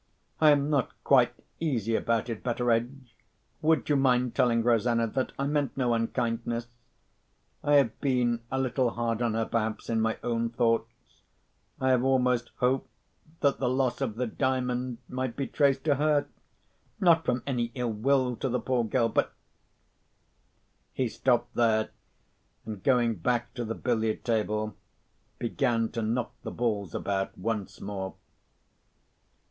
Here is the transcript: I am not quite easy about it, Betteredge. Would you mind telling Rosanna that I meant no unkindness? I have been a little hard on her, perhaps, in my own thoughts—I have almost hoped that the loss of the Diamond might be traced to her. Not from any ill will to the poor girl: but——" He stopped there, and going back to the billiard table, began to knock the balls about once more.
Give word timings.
I 0.39 0.49
am 0.49 0.71
not 0.71 0.89
quite 1.03 1.35
easy 1.59 1.95
about 1.95 2.27
it, 2.27 2.41
Betteredge. 2.41 3.15
Would 3.61 3.87
you 3.87 3.95
mind 3.95 4.33
telling 4.33 4.63
Rosanna 4.63 5.05
that 5.05 5.31
I 5.37 5.45
meant 5.45 5.77
no 5.77 5.93
unkindness? 5.93 6.65
I 7.63 7.73
have 7.73 8.01
been 8.01 8.41
a 8.49 8.59
little 8.59 8.89
hard 8.89 9.21
on 9.21 9.35
her, 9.35 9.45
perhaps, 9.45 9.91
in 9.91 10.01
my 10.01 10.17
own 10.23 10.49
thoughts—I 10.49 11.89
have 11.91 12.03
almost 12.03 12.49
hoped 12.55 12.89
that 13.41 13.59
the 13.59 13.69
loss 13.69 14.01
of 14.01 14.15
the 14.15 14.25
Diamond 14.25 14.97
might 15.07 15.35
be 15.35 15.45
traced 15.45 15.83
to 15.83 15.93
her. 15.97 16.25
Not 16.99 17.23
from 17.23 17.43
any 17.45 17.71
ill 17.75 17.93
will 17.93 18.35
to 18.37 18.49
the 18.49 18.59
poor 18.59 18.83
girl: 18.83 19.07
but——" 19.07 19.31
He 20.93 21.09
stopped 21.09 21.53
there, 21.53 21.91
and 22.65 22.81
going 22.83 23.17
back 23.17 23.53
to 23.53 23.63
the 23.63 23.75
billiard 23.75 24.25
table, 24.25 24.75
began 25.37 25.89
to 25.89 26.01
knock 26.01 26.33
the 26.41 26.49
balls 26.49 26.95
about 26.95 27.37
once 27.37 27.79
more. 27.79 28.15